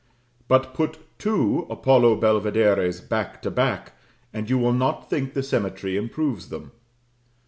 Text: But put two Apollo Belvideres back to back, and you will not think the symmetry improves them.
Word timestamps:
But 0.47 0.73
put 0.73 0.97
two 1.19 1.67
Apollo 1.69 2.21
Belvideres 2.21 3.01
back 3.07 3.39
to 3.43 3.51
back, 3.51 3.91
and 4.33 4.49
you 4.49 4.57
will 4.57 4.73
not 4.73 5.11
think 5.11 5.35
the 5.35 5.43
symmetry 5.43 5.95
improves 5.95 6.49
them. 6.49 6.71